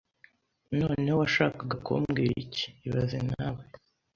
[0.79, 3.61] Noneho, washakaga kumbwira iki ibaze nawe